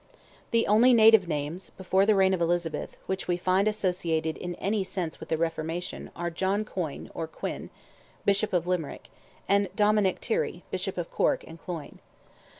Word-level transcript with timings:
The 0.49 0.65
only 0.65 0.93
native 0.93 1.27
names, 1.27 1.69
before 1.77 2.07
the 2.07 2.15
reign 2.15 2.33
of 2.33 2.41
Elizabeth, 2.41 2.97
which 3.05 3.27
we 3.27 3.37
find 3.37 3.67
associated 3.67 4.35
in 4.35 4.55
any 4.55 4.83
sense 4.83 5.19
with 5.19 5.29
the 5.29 5.37
"reformation," 5.37 6.09
are 6.15 6.31
John 6.31 6.65
Coyn, 6.65 7.11
or 7.13 7.27
Quin, 7.27 7.69
Bishop 8.25 8.51
of 8.51 8.65
Limerick, 8.65 9.09
and 9.47 9.69
Dominick 9.75 10.19
Tirrey, 10.19 10.63
Bishop 10.71 10.97
of 10.97 11.11
Cork 11.11 11.43
and 11.45 11.59
Cloyne. 11.59 11.99
Dr. 11.99 12.03